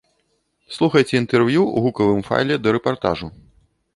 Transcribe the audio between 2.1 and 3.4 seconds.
файле да рэпартажу.